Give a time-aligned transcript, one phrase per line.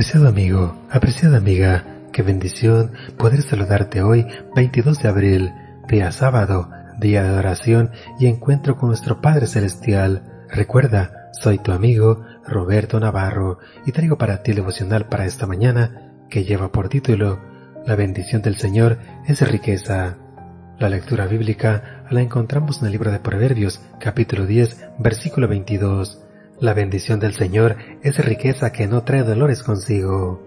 [0.00, 5.52] Apreciado amigo, apreciada amiga, qué bendición poder saludarte hoy, 22 de abril,
[5.90, 10.22] día sábado, día de adoración y encuentro con nuestro Padre Celestial.
[10.48, 16.14] Recuerda, soy tu amigo Roberto Navarro y traigo para ti el devocional para esta mañana
[16.30, 17.38] que lleva por título
[17.84, 18.96] La bendición del Señor
[19.26, 20.16] es riqueza.
[20.78, 26.22] La lectura bíblica la encontramos en el libro de Proverbios, capítulo 10, versículo 22.
[26.60, 30.42] La bendición del Señor es riqueza que no trae dolores consigo.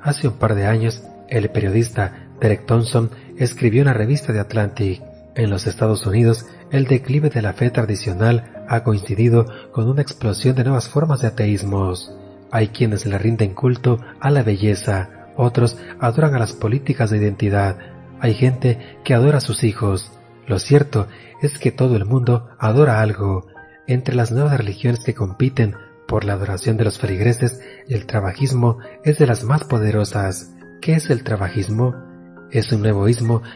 [0.00, 5.02] Hace un par de años, el periodista Derek Thompson escribió en la revista de Atlantic.
[5.34, 10.54] En los Estados Unidos, el declive de la fe tradicional ha coincidido con una explosión
[10.54, 12.14] de nuevas formas de ateísmos.
[12.52, 17.76] Hay quienes le rinden culto a la belleza, otros adoran a las políticas de identidad,
[18.20, 20.12] hay gente que adora a sus hijos.
[20.46, 21.08] Lo cierto
[21.42, 23.48] es que todo el mundo adora algo,
[23.86, 29.18] entre las nuevas religiones que compiten por la adoración de los feligreses, el trabajismo es
[29.18, 30.54] de las más poderosas.
[30.80, 31.94] ¿Qué es el trabajismo?
[32.50, 33.06] Es un nuevo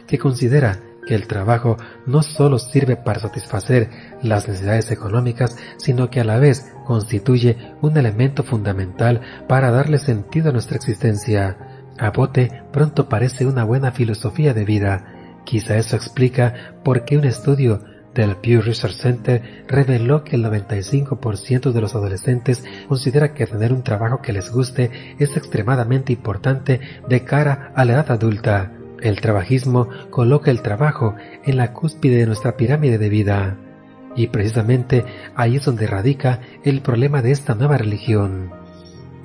[0.06, 1.76] que considera que el trabajo
[2.06, 3.88] no solo sirve para satisfacer
[4.22, 10.50] las necesidades económicas, sino que a la vez constituye un elemento fundamental para darle sentido
[10.50, 11.56] a nuestra existencia.
[11.98, 15.40] A bote pronto parece una buena filosofía de vida.
[15.44, 17.82] Quizá eso explica por qué un estudio
[18.14, 23.82] del Pew Research Center reveló que el 95% de los adolescentes considera que tener un
[23.82, 28.72] trabajo que les guste es extremadamente importante de cara a la edad adulta.
[29.00, 31.14] El trabajismo coloca el trabajo
[31.44, 33.56] en la cúspide de nuestra pirámide de vida.
[34.16, 35.04] Y precisamente
[35.36, 38.50] ahí es donde radica el problema de esta nueva religión.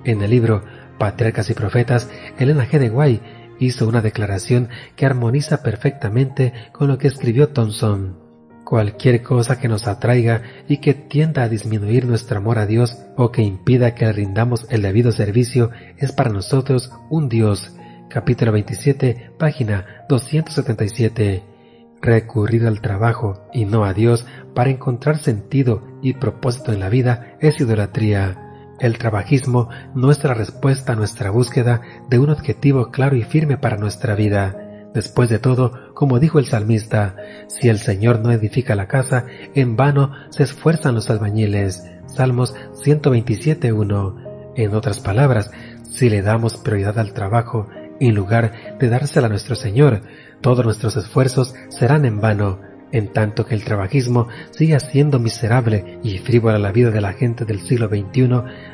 [0.04, 0.64] En el libro
[1.00, 2.78] Patriarcas y Profetas, Elena G.
[2.78, 3.22] de Guay
[3.60, 8.23] hizo una declaración que armoniza perfectamente con lo que escribió Thompson.
[8.64, 13.32] Cualquier cosa que nos atraiga y que tienda a disminuir nuestro amor a Dios o
[13.32, 17.76] que impida que le rindamos el debido servicio es para nosotros un Dios.
[18.10, 21.44] Capítulo 27, página 277.
[22.02, 27.36] Recurrir al trabajo y no a Dios para encontrar sentido y propósito en la vida
[27.42, 28.40] es idolatría.
[28.80, 33.58] El trabajismo no es la respuesta a nuestra búsqueda de un objetivo claro y firme
[33.58, 34.63] para nuestra vida.
[34.94, 37.16] Después de todo, como dijo el salmista,
[37.48, 41.84] si el Señor no edifica la casa, en vano se esfuerzan los albañiles.
[42.06, 44.54] Salmos 127.1.
[44.56, 45.50] En otras palabras,
[45.90, 47.68] si le damos prioridad al trabajo
[48.00, 50.02] en lugar de dársela a nuestro Señor,
[50.42, 52.60] todos nuestros esfuerzos serán en vano,
[52.92, 57.46] en tanto que el trabajismo sigue siendo miserable y frívola la vida de la gente
[57.46, 58.30] del siglo XXI,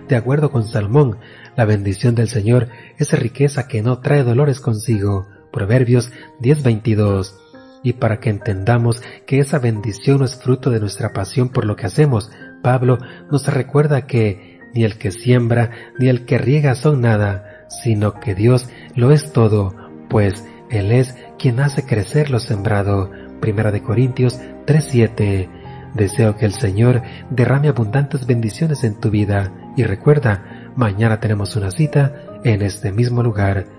[0.09, 1.19] de acuerdo con Salmón,
[1.55, 5.27] la bendición del Señor es riqueza que no trae dolores consigo.
[5.51, 7.35] Proverbios 10:22.
[7.83, 11.75] Y para que entendamos que esa bendición no es fruto de nuestra pasión por lo
[11.75, 12.29] que hacemos,
[12.61, 12.97] Pablo
[13.31, 18.35] nos recuerda que ni el que siembra ni el que riega son nada, sino que
[18.35, 19.75] Dios lo es todo,
[20.09, 23.11] pues Él es quien hace crecer lo sembrado.
[23.39, 25.49] Primera de Corintios 3:7.
[25.93, 27.01] Deseo que el Señor
[27.31, 33.23] derrame abundantes bendiciones en tu vida y recuerda, mañana tenemos una cita en este mismo
[33.23, 33.78] lugar